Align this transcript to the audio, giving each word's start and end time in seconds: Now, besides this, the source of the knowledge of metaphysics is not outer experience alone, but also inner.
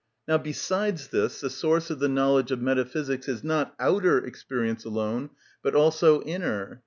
Now, 0.27 0.39
besides 0.39 1.09
this, 1.09 1.41
the 1.41 1.49
source 1.51 1.91
of 1.91 1.99
the 1.99 2.09
knowledge 2.09 2.49
of 2.49 2.59
metaphysics 2.59 3.27
is 3.29 3.43
not 3.43 3.75
outer 3.79 4.17
experience 4.17 4.83
alone, 4.83 5.29
but 5.61 5.75
also 5.75 6.23
inner. 6.23 6.79